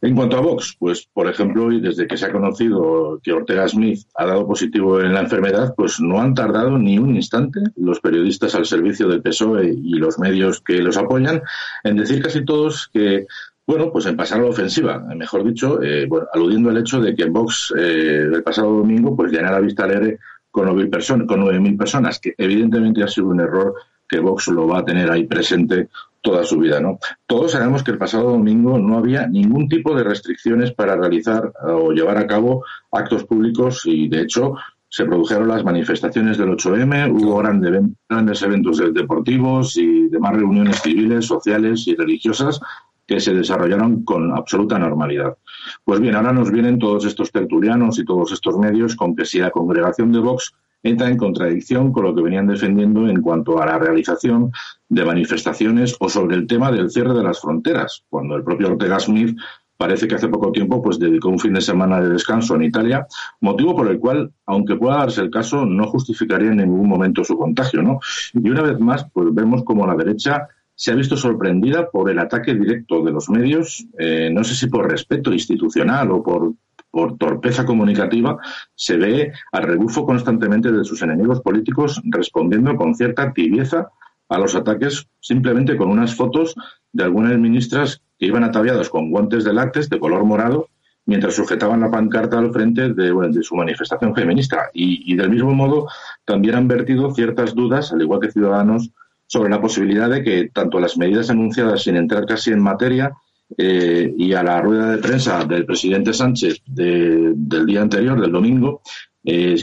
En 0.00 0.14
cuanto 0.14 0.36
a 0.36 0.40
Vox, 0.40 0.76
pues 0.78 1.08
por 1.12 1.28
ejemplo, 1.28 1.72
y 1.72 1.80
desde 1.80 2.06
que 2.06 2.16
se 2.16 2.26
ha 2.26 2.32
conocido 2.32 3.20
que 3.22 3.32
Ortega 3.32 3.68
Smith 3.68 4.00
ha 4.14 4.26
dado 4.26 4.46
positivo 4.46 5.00
en 5.00 5.14
la 5.14 5.20
enfermedad, 5.20 5.74
pues 5.76 6.00
no 6.00 6.20
han 6.20 6.34
tardado 6.34 6.78
ni 6.78 6.98
un 6.98 7.16
instante 7.16 7.60
los 7.76 8.00
periodistas 8.00 8.54
al 8.54 8.66
servicio 8.66 9.08
del 9.08 9.22
PSOE 9.22 9.68
y 9.68 9.94
los 9.94 10.18
medios 10.18 10.60
que 10.60 10.78
los 10.78 10.96
apoyan 10.96 11.42
en 11.82 11.96
decir 11.96 12.22
casi 12.22 12.44
todos 12.44 12.88
que 12.92 13.26
bueno, 13.66 13.90
pues 13.90 14.06
en 14.06 14.16
pasar 14.16 14.38
a 14.38 14.42
la 14.42 14.50
ofensiva, 14.50 15.00
mejor 15.00 15.42
dicho, 15.42 15.82
eh, 15.82 16.08
aludiendo 16.32 16.70
al 16.70 16.76
hecho 16.76 17.00
de 17.00 17.16
que 17.16 17.24
Vox 17.24 17.74
eh, 17.76 18.28
el 18.32 18.42
pasado 18.44 18.70
domingo 18.76 19.16
pues 19.16 19.32
llenara 19.32 19.58
Vista 19.58 19.84
Alegre 19.84 20.20
con 20.52 20.68
9.000 20.68 20.90
personas, 20.90 21.26
con 21.26 21.40
9.000 21.40 21.76
personas, 21.76 22.20
que 22.20 22.34
evidentemente 22.38 23.02
ha 23.02 23.08
sido 23.08 23.26
un 23.26 23.40
error 23.40 23.74
que 24.08 24.20
Vox 24.20 24.46
lo 24.48 24.68
va 24.68 24.78
a 24.78 24.84
tener 24.84 25.10
ahí 25.10 25.24
presente 25.24 25.88
toda 26.26 26.42
su 26.42 26.58
vida, 26.58 26.80
¿no? 26.80 26.98
Todos 27.24 27.52
sabemos 27.52 27.84
que 27.84 27.92
el 27.92 27.98
pasado 27.98 28.30
domingo 28.30 28.80
no 28.80 28.98
había 28.98 29.28
ningún 29.28 29.68
tipo 29.68 29.94
de 29.94 30.02
restricciones 30.02 30.72
para 30.72 30.96
realizar 30.96 31.52
eh, 31.64 31.70
o 31.70 31.92
llevar 31.92 32.18
a 32.18 32.26
cabo 32.26 32.64
actos 32.90 33.22
públicos 33.22 33.82
y, 33.84 34.08
de 34.08 34.22
hecho, 34.22 34.54
se 34.88 35.04
produjeron 35.04 35.46
las 35.46 35.62
manifestaciones 35.62 36.36
del 36.36 36.50
8M, 36.50 37.12
hubo 37.12 37.38
grandes 37.38 38.42
eventos 38.42 38.82
deportivos 38.92 39.76
y 39.76 40.08
demás 40.08 40.34
reuniones 40.34 40.82
civiles, 40.82 41.26
sociales 41.26 41.86
y 41.86 41.94
religiosas 41.94 42.60
que 43.06 43.20
se 43.20 43.32
desarrollaron 43.32 44.02
con 44.02 44.36
absoluta 44.36 44.80
normalidad. 44.80 45.36
Pues 45.84 46.00
bien, 46.00 46.16
ahora 46.16 46.32
nos 46.32 46.50
vienen 46.50 46.80
todos 46.80 47.04
estos 47.04 47.30
tertulianos 47.30 48.00
y 48.00 48.04
todos 48.04 48.32
estos 48.32 48.58
medios 48.58 48.96
con 48.96 49.14
que 49.14 49.24
si 49.24 49.38
la 49.38 49.52
congregación 49.52 50.10
de 50.10 50.18
Vox 50.18 50.54
entra 50.88 51.08
en 51.08 51.16
contradicción 51.16 51.92
con 51.92 52.04
lo 52.04 52.14
que 52.14 52.22
venían 52.22 52.46
defendiendo 52.46 53.08
en 53.08 53.20
cuanto 53.20 53.60
a 53.60 53.66
la 53.66 53.78
realización 53.78 54.52
de 54.88 55.04
manifestaciones 55.04 55.96
o 56.00 56.08
sobre 56.08 56.36
el 56.36 56.46
tema 56.46 56.70
del 56.70 56.90
cierre 56.90 57.14
de 57.14 57.22
las 57.22 57.40
fronteras, 57.40 58.04
cuando 58.08 58.36
el 58.36 58.44
propio 58.44 58.68
Ortega 58.68 59.00
Smith 59.00 59.36
parece 59.76 60.08
que 60.08 60.14
hace 60.14 60.28
poco 60.28 60.52
tiempo 60.52 60.82
pues 60.82 60.98
dedicó 60.98 61.28
un 61.28 61.38
fin 61.38 61.52
de 61.52 61.60
semana 61.60 62.00
de 62.00 62.08
descanso 62.08 62.54
en 62.54 62.62
Italia, 62.62 63.06
motivo 63.40 63.76
por 63.76 63.88
el 63.88 63.98
cual, 63.98 64.32
aunque 64.46 64.76
pueda 64.76 64.98
darse 64.98 65.20
el 65.20 65.30
caso, 65.30 65.66
no 65.66 65.86
justificaría 65.88 66.50
en 66.50 66.58
ningún 66.58 66.88
momento 66.88 67.24
su 67.24 67.36
contagio, 67.36 67.82
¿no? 67.82 68.00
Y 68.32 68.48
una 68.48 68.62
vez 68.62 68.78
más, 68.80 69.06
pues 69.12 69.28
vemos 69.32 69.64
como 69.64 69.86
la 69.86 69.94
derecha 69.94 70.48
se 70.74 70.92
ha 70.92 70.94
visto 70.94 71.16
sorprendida 71.16 71.90
por 71.90 72.10
el 72.10 72.18
ataque 72.18 72.54
directo 72.54 73.02
de 73.02 73.10
los 73.10 73.30
medios, 73.30 73.86
eh, 73.98 74.30
no 74.30 74.44
sé 74.44 74.54
si 74.54 74.66
por 74.66 74.90
respeto 74.90 75.32
institucional 75.32 76.10
o 76.10 76.22
por 76.22 76.52
por 76.96 77.18
torpeza 77.18 77.66
comunicativa, 77.66 78.38
se 78.74 78.96
ve 78.96 79.30
al 79.52 79.64
rebufo 79.64 80.06
constantemente 80.06 80.72
de 80.72 80.82
sus 80.82 81.02
enemigos 81.02 81.42
políticos 81.42 82.00
respondiendo 82.06 82.74
con 82.74 82.94
cierta 82.94 83.34
tibieza 83.34 83.90
a 84.30 84.38
los 84.38 84.54
ataques 84.54 85.06
simplemente 85.20 85.76
con 85.76 85.90
unas 85.90 86.14
fotos 86.14 86.54
de 86.94 87.04
algunas 87.04 87.36
ministras 87.36 88.00
que 88.18 88.24
iban 88.24 88.44
ataviadas 88.44 88.88
con 88.88 89.10
guantes 89.10 89.44
de 89.44 89.52
lácteos 89.52 89.90
de 89.90 90.00
color 90.00 90.24
morado 90.24 90.70
mientras 91.04 91.34
sujetaban 91.34 91.80
la 91.80 91.90
pancarta 91.90 92.38
al 92.38 92.50
frente 92.50 92.94
de, 92.94 93.42
su 93.42 93.54
manifestación 93.56 94.14
feminista. 94.14 94.70
Y, 94.72 95.12
y, 95.12 95.16
del 95.16 95.28
mismo 95.28 95.52
modo, 95.52 95.88
también 96.24 96.54
han 96.54 96.66
vertido 96.66 97.14
ciertas 97.14 97.54
dudas, 97.54 97.92
al 97.92 98.00
igual 98.00 98.20
que 98.20 98.32
ciudadanos, 98.32 98.90
sobre 99.26 99.50
la 99.50 99.60
posibilidad 99.60 100.08
de 100.08 100.24
que 100.24 100.48
tanto 100.48 100.80
las 100.80 100.96
medidas 100.96 101.28
anunciadas 101.28 101.82
sin 101.82 101.96
entrar 101.96 102.24
casi 102.24 102.52
en 102.52 102.60
materia 102.60 103.12
eh, 103.56 104.12
y 104.16 104.32
a 104.32 104.42
la 104.42 104.60
rueda 104.60 104.90
de 104.90 104.98
prensa 104.98 105.44
del 105.44 105.64
presidente 105.64 106.12
Sánchez 106.12 106.62
del 106.66 107.66
día 107.66 107.82
anterior, 107.82 108.20
del 108.20 108.32
domingo, 108.32 108.82
eh, 109.24 109.56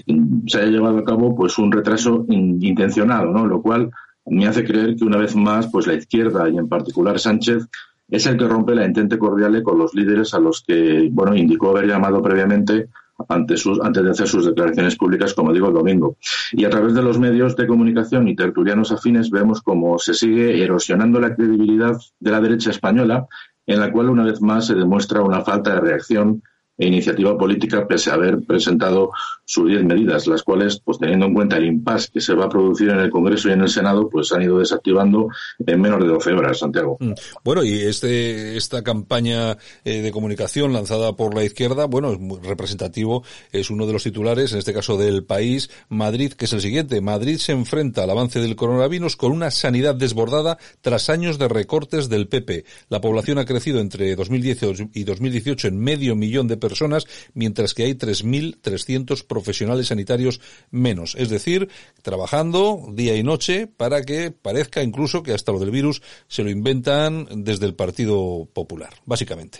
se 0.47 0.57
haya 0.57 0.71
llevado 0.71 0.99
a 0.99 1.03
cabo 1.03 1.35
pues 1.35 1.57
un 1.57 1.71
retraso 1.71 2.25
intencionado, 2.29 3.31
¿no? 3.31 3.45
Lo 3.45 3.61
cual 3.61 3.91
me 4.25 4.47
hace 4.47 4.63
creer 4.63 4.95
que 4.95 5.05
una 5.05 5.17
vez 5.17 5.35
más, 5.35 5.67
pues 5.71 5.87
la 5.87 5.93
izquierda 5.93 6.49
y 6.49 6.57
en 6.57 6.69
particular 6.69 7.19
Sánchez 7.19 7.67
es 8.09 8.25
el 8.25 8.37
que 8.37 8.47
rompe 8.47 8.75
la 8.75 8.85
entente 8.85 9.17
cordial 9.17 9.61
con 9.63 9.77
los 9.77 9.93
líderes 9.93 10.33
a 10.33 10.39
los 10.39 10.63
que, 10.63 11.09
bueno, 11.11 11.35
indicó 11.35 11.71
haber 11.71 11.87
llamado 11.87 12.21
previamente 12.21 12.89
antes, 13.29 13.61
sus, 13.61 13.79
antes 13.81 14.03
de 14.03 14.11
hacer 14.11 14.27
sus 14.27 14.45
declaraciones 14.45 14.95
públicas, 14.95 15.33
como 15.33 15.53
digo, 15.53 15.67
el 15.67 15.73
domingo. 15.73 16.17
Y 16.51 16.65
a 16.65 16.69
través 16.69 16.93
de 16.93 17.01
los 17.01 17.19
medios 17.19 17.55
de 17.55 17.67
comunicación 17.67 18.27
y 18.27 18.35
tertulianos 18.35 18.91
afines 18.91 19.29
vemos 19.29 19.61
cómo 19.61 19.97
se 19.99 20.13
sigue 20.13 20.63
erosionando 20.63 21.19
la 21.19 21.35
credibilidad 21.35 21.97
de 22.19 22.31
la 22.31 22.41
derecha 22.41 22.71
española, 22.71 23.27
en 23.65 23.79
la 23.79 23.91
cual 23.91 24.09
una 24.09 24.23
vez 24.23 24.41
más 24.41 24.67
se 24.67 24.75
demuestra 24.75 25.21
una 25.21 25.41
falta 25.41 25.73
de 25.73 25.81
reacción 25.81 26.43
e 26.77 26.87
iniciativa 26.87 27.37
política 27.37 27.87
pese 27.87 28.09
a 28.09 28.15
haber 28.15 28.43
presentado 28.45 29.11
sus 29.53 29.69
diez 29.69 29.83
medidas, 29.83 30.25
las 30.25 30.41
cuales, 30.41 30.81
pues 30.83 30.97
teniendo 30.97 31.27
en 31.27 31.35
cuenta 31.35 31.57
el 31.57 31.65
impasse 31.65 32.09
que 32.11 32.19
se 32.19 32.33
va 32.33 32.45
a 32.45 32.49
producir 32.49 32.89
en 32.89 32.97
el 32.97 33.11
Congreso 33.11 33.49
y 33.49 33.51
en 33.51 33.61
el 33.61 33.69
Senado, 33.69 34.09
pues 34.09 34.31
han 34.31 34.41
ido 34.41 34.57
desactivando 34.57 35.27
en 35.63 35.79
menos 35.79 35.99
de 35.99 36.07
12 36.07 36.31
horas, 36.31 36.57
Santiago. 36.57 36.97
Mm. 36.99 37.11
Bueno, 37.43 37.63
y 37.63 37.73
este, 37.81 38.57
esta 38.57 38.81
campaña 38.81 39.55
eh, 39.85 40.01
de 40.01 40.11
comunicación 40.11 40.73
lanzada 40.73 41.15
por 41.15 41.35
la 41.35 41.43
izquierda, 41.43 41.85
bueno, 41.85 42.11
es 42.11 42.19
muy 42.19 42.39
representativo, 42.39 43.23
es 43.51 43.69
uno 43.69 43.85
de 43.85 43.93
los 43.93 44.01
titulares, 44.01 44.53
en 44.53 44.57
este 44.57 44.73
caso 44.73 44.97
del 44.97 45.23
país, 45.23 45.69
Madrid, 45.87 46.33
que 46.33 46.45
es 46.45 46.53
el 46.53 46.61
siguiente. 46.61 46.99
Madrid 46.99 47.37
se 47.37 47.51
enfrenta 47.51 48.05
al 48.05 48.09
avance 48.09 48.39
del 48.39 48.55
coronavirus 48.55 49.15
con 49.15 49.31
una 49.31 49.51
sanidad 49.51 49.93
desbordada 49.93 50.57
tras 50.81 51.11
años 51.11 51.37
de 51.37 51.47
recortes 51.47 52.09
del 52.09 52.27
PP. 52.27 52.65
La 52.89 53.01
población 53.01 53.37
ha 53.37 53.45
crecido 53.45 53.79
entre 53.81 54.15
2010 54.15 54.89
y 54.93 55.03
2018 55.03 55.67
en 55.67 55.77
medio 55.77 56.15
millón 56.15 56.47
de 56.47 56.57
personas, 56.57 57.05
mientras 57.35 57.75
que 57.75 57.83
hay 57.83 57.93
3.300 57.93 59.23
profesionales 59.27 59.42
sanitarios 59.43 60.41
menos. 60.71 61.15
Es 61.15 61.29
decir, 61.29 61.69
trabajando 62.01 62.87
día 62.93 63.15
y 63.15 63.23
noche 63.23 63.67
para 63.67 64.03
que 64.03 64.31
parezca 64.31 64.83
incluso 64.83 65.23
que 65.23 65.33
hasta 65.33 65.51
lo 65.51 65.59
del 65.59 65.71
virus 65.71 66.01
se 66.27 66.43
lo 66.43 66.49
inventan 66.49 67.27
desde 67.43 67.65
el 67.65 67.75
Partido 67.75 68.47
Popular, 68.53 68.93
básicamente. 69.05 69.59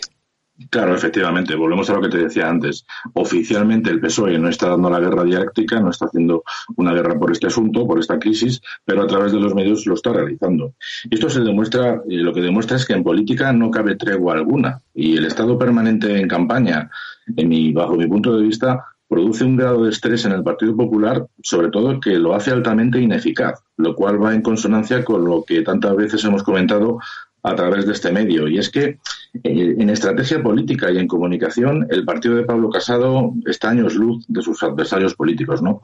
Claro, 0.70 0.94
efectivamente. 0.94 1.56
Volvemos 1.56 1.90
a 1.90 1.94
lo 1.94 2.00
que 2.00 2.08
te 2.08 2.18
decía 2.18 2.48
antes. 2.48 2.86
Oficialmente 3.14 3.90
el 3.90 4.00
PSOE 4.00 4.38
no 4.38 4.48
está 4.48 4.68
dando 4.68 4.88
la 4.88 5.00
guerra 5.00 5.24
dialéctica, 5.24 5.80
no 5.80 5.90
está 5.90 6.06
haciendo 6.06 6.44
una 6.76 6.92
guerra 6.92 7.18
por 7.18 7.32
este 7.32 7.48
asunto, 7.48 7.86
por 7.86 7.98
esta 7.98 8.20
crisis, 8.20 8.62
pero 8.84 9.02
a 9.02 9.06
través 9.06 9.32
de 9.32 9.40
los 9.40 9.52
medios 9.52 9.84
lo 9.86 9.94
está 9.94 10.12
realizando. 10.12 10.74
Esto 11.10 11.28
se 11.28 11.40
demuestra, 11.40 12.02
eh, 12.08 12.18
lo 12.18 12.32
que 12.32 12.40
demuestra 12.40 12.76
es 12.76 12.86
que 12.86 12.92
en 12.92 13.02
política 13.02 13.52
no 13.52 13.70
cabe 13.70 13.96
tregua 13.96 14.34
alguna 14.34 14.80
y 14.94 15.16
el 15.16 15.24
estado 15.24 15.58
permanente 15.58 16.20
en 16.20 16.28
campaña, 16.28 16.88
en 17.36 17.48
mi, 17.48 17.72
bajo 17.72 17.96
mi 17.96 18.06
punto 18.06 18.36
de 18.36 18.44
vista, 18.44 18.93
produce 19.08 19.44
un 19.44 19.56
grado 19.56 19.84
de 19.84 19.90
estrés 19.90 20.24
en 20.24 20.32
el 20.32 20.42
Partido 20.42 20.76
Popular, 20.76 21.26
sobre 21.42 21.70
todo 21.70 22.00
que 22.00 22.18
lo 22.18 22.34
hace 22.34 22.50
altamente 22.50 23.00
ineficaz, 23.00 23.62
lo 23.76 23.94
cual 23.94 24.22
va 24.22 24.34
en 24.34 24.42
consonancia 24.42 25.04
con 25.04 25.24
lo 25.24 25.44
que 25.44 25.62
tantas 25.62 25.94
veces 25.96 26.24
hemos 26.24 26.42
comentado 26.42 26.98
a 27.42 27.54
través 27.54 27.86
de 27.86 27.92
este 27.92 28.10
medio. 28.10 28.48
Y 28.48 28.58
es 28.58 28.70
que 28.70 28.98
en 29.42 29.90
estrategia 29.90 30.42
política 30.42 30.90
y 30.90 30.98
en 30.98 31.08
comunicación, 31.08 31.86
el 31.90 32.04
partido 32.04 32.36
de 32.36 32.44
Pablo 32.44 32.70
Casado 32.70 33.34
está 33.46 33.70
años 33.70 33.94
luz 33.94 34.24
de 34.28 34.42
sus 34.42 34.62
adversarios 34.62 35.14
políticos, 35.14 35.60
¿no? 35.60 35.80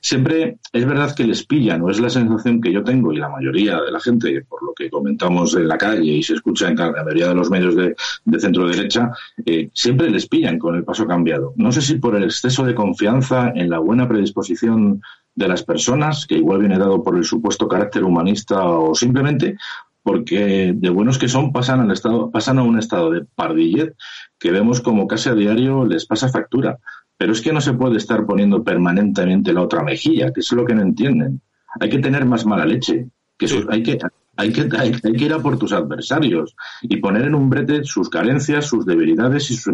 Siempre 0.00 0.58
es 0.72 0.86
verdad 0.86 1.14
que 1.14 1.24
les 1.24 1.44
pillan, 1.44 1.82
o 1.82 1.90
es 1.90 2.00
la 2.00 2.08
sensación 2.08 2.60
que 2.60 2.72
yo 2.72 2.82
tengo 2.82 3.12
y 3.12 3.18
la 3.18 3.28
mayoría 3.28 3.80
de 3.80 3.90
la 3.90 4.00
gente, 4.00 4.42
por 4.48 4.62
lo 4.62 4.72
que 4.74 4.90
comentamos 4.90 5.54
en 5.54 5.68
la 5.68 5.76
calle 5.76 6.12
y 6.12 6.22
se 6.22 6.34
escucha 6.34 6.68
en 6.68 6.76
la 6.76 6.92
mayoría 6.92 7.28
de 7.28 7.34
los 7.34 7.50
medios 7.50 7.76
de, 7.76 7.94
centro 8.38 8.66
derecha, 8.66 9.10
eh, 9.44 9.70
siempre 9.72 10.10
les 10.10 10.26
pillan 10.26 10.58
con 10.58 10.74
el 10.74 10.84
paso 10.84 11.06
cambiado. 11.06 11.52
No 11.56 11.72
sé 11.72 11.82
si 11.82 11.96
por 11.96 12.16
el 12.16 12.24
exceso 12.24 12.64
de 12.64 12.74
confianza 12.74 13.52
en 13.54 13.70
la 13.70 13.78
buena 13.78 14.08
predisposición 14.08 15.00
de 15.34 15.48
las 15.48 15.64
personas, 15.64 16.26
que 16.26 16.36
igual 16.36 16.60
viene 16.60 16.78
dado 16.78 17.02
por 17.02 17.16
el 17.16 17.24
supuesto 17.24 17.66
carácter 17.66 18.04
humanista 18.04 18.64
o 18.64 18.94
simplemente 18.94 19.56
porque 20.04 20.74
de 20.76 20.90
buenos 20.90 21.18
que 21.18 21.28
son 21.28 21.50
pasan 21.50 21.80
al 21.80 21.90
estado, 21.90 22.30
pasan 22.30 22.58
a 22.58 22.62
un 22.62 22.78
estado 22.78 23.10
de 23.10 23.24
pardillet 23.24 23.94
que 24.38 24.50
vemos 24.50 24.82
como 24.82 25.08
casi 25.08 25.30
a 25.30 25.34
diario 25.34 25.86
les 25.86 26.04
pasa 26.04 26.28
factura. 26.28 26.78
Pero 27.16 27.32
es 27.32 27.40
que 27.40 27.54
no 27.54 27.60
se 27.62 27.72
puede 27.72 27.96
estar 27.96 28.26
poniendo 28.26 28.62
permanentemente 28.62 29.54
la 29.54 29.62
otra 29.62 29.82
mejilla, 29.82 30.30
que 30.30 30.40
es 30.40 30.52
lo 30.52 30.66
que 30.66 30.74
no 30.74 30.82
entienden. 30.82 31.40
Hay 31.80 31.88
que 31.88 32.00
tener 32.00 32.26
más 32.26 32.44
mala 32.44 32.66
leche, 32.66 33.08
que 33.38 33.46
hay 33.70 33.82
que 33.82 33.98
hay 34.36 34.52
que, 34.52 34.68
hay, 34.76 34.92
que 34.92 35.24
ir 35.24 35.32
a 35.32 35.38
por 35.38 35.58
tus 35.58 35.72
adversarios 35.72 36.56
y 36.82 36.96
poner 36.96 37.22
en 37.22 37.34
un 37.34 37.48
brete 37.48 37.84
sus 37.84 38.08
carencias, 38.08 38.66
sus 38.66 38.84
debilidades 38.84 39.50
y 39.50 39.56
sus, 39.56 39.72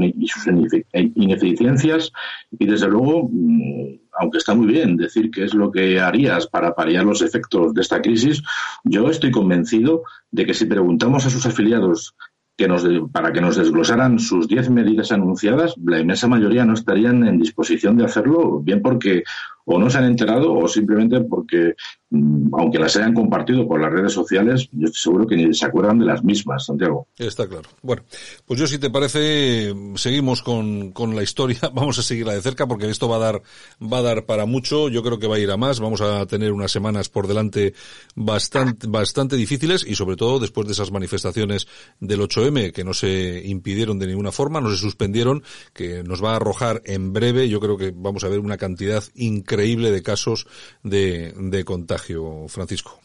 ineficiencias. 0.93 2.13
Y 2.59 2.67
desde 2.67 2.89
luego, 2.89 3.29
mm, 3.31 4.01
aunque 4.19 4.39
está 4.39 4.55
muy 4.55 4.67
bien 4.67 4.97
decir 4.97 5.31
qué 5.31 5.45
es 5.45 5.55
lo 5.55 5.71
que 5.71 6.01
harías 6.01 6.47
para 6.47 6.75
paliar 6.75 7.05
los 7.05 7.23
efectos 7.23 7.73
de 7.75 7.81
esta 7.81 8.03
crisis, 8.03 8.43
yo 8.85 9.09
estoy 9.09 9.31
convencido 9.31 10.03
de 10.31 10.47
que 10.47 10.55
si 10.55 10.67
preguntamos 10.67 11.27
a 11.27 11.31
sus 11.31 11.47
afiliados 11.47 12.15
que 12.61 12.69
nos 12.69 12.85
para 13.11 13.33
que 13.33 13.41
nos 13.41 13.57
desglosaran 13.57 14.19
sus 14.19 14.47
diez 14.47 14.69
medidas 14.69 15.13
anunciadas, 15.13 15.75
la 15.83 15.99
inmensa 15.99 16.29
mayoría 16.29 16.67
no 16.67 16.75
estarían 16.75 17.27
en 17.27 17.39
disposición 17.39 17.97
de 17.97 18.05
hacerlo, 18.05 18.61
bien 18.61 18.83
porque 18.83 19.23
o 19.73 19.79
no 19.79 19.89
se 19.89 19.99
han 19.99 20.05
enterado 20.05 20.53
o 20.53 20.67
simplemente 20.67 21.21
porque, 21.21 21.75
mm, 22.11 22.53
aunque 22.55 22.81
las 22.81 22.97
hayan 22.97 23.15
compartido 23.15 23.69
por 23.69 23.81
las 23.81 23.93
redes 23.93 24.13
sociales, 24.13 24.69
yo 24.73 24.87
estoy 24.87 25.01
seguro 25.01 25.27
que 25.29 25.37
ni 25.37 25.55
se 25.55 25.65
acuerdan 25.65 26.01
de 26.01 26.07
las 26.07 26.25
mismas, 26.25 26.67
Santiago. 26.67 27.07
Está 27.17 27.47
claro. 27.47 27.69
Bueno, 27.81 28.03
pues 28.47 28.59
yo 28.59 28.67
si 28.67 28.79
te 28.81 28.91
parece, 28.91 29.73
seguimos 29.95 30.43
con, 30.43 30.91
con 30.91 31.15
la 31.15 31.23
historia, 31.23 31.61
vamos 31.73 32.01
a 32.01 32.03
seguirla 32.03 32.35
de 32.35 32.43
cerca 32.43 32.67
porque 32.67 32.91
esto 32.91 33.09
va 33.09 33.17
a 33.17 33.21
dar, 33.21 33.43
va 33.81 33.99
a 33.99 34.03
dar 34.03 34.27
para 34.27 34.45
mucho, 34.45 34.89
yo 34.89 35.05
creo 35.05 35.21
que 35.21 35.29
va 35.29 35.37
a 35.37 35.39
ir 35.39 35.51
a 35.53 35.57
más, 35.57 35.79
vamos 35.79 36.01
a 36.01 36.27
tener 36.27 36.51
unas 36.51 36.73
semanas 36.73 37.09
por 37.09 37.29
delante 37.29 37.75
bastante, 38.17 38.89
bastante 38.89 39.37
difíciles 39.37 39.87
y 39.87 39.95
sobre 39.95 40.17
todo 40.17 40.41
después 40.41 40.67
de 40.67 40.73
esas 40.73 40.91
manifestaciones 40.91 41.69
del 42.01 42.21
8M 42.23 42.73
que 42.73 42.83
no 42.83 42.93
se 42.93 43.41
impidieron 43.47 44.01
de 44.01 44.09
ninguna 44.09 44.33
forma, 44.33 44.61
no 44.61 44.71
se 44.71 44.79
suspendieron, 44.79 45.45
que 45.73 46.03
nos 46.03 46.25
va 46.25 46.33
a 46.33 46.37
arrojar 46.37 46.83
en 46.87 47.13
breve, 47.13 47.49
yo 47.49 47.61
creo 47.61 47.77
que 47.77 47.93
vamos 47.95 48.25
a 48.25 48.29
ver 48.29 48.41
una 48.41 48.57
cantidad 48.57 49.05
increíble 49.15 49.60
increíble 49.61 49.91
de 49.91 50.03
casos 50.03 50.47
de, 50.83 51.35
de 51.37 51.65
contagio, 51.65 52.47
Francisco. 52.49 52.99